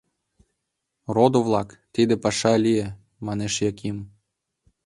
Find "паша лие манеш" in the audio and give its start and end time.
2.23-3.53